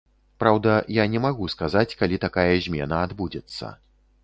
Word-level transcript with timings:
Праўда, 0.43 0.71
я 1.01 1.05
не 1.15 1.21
магу 1.25 1.51
сказаць, 1.55 1.93
калі 2.01 2.21
такая 2.25 2.49
змена 2.71 3.05
адбудзецца. 3.11 3.73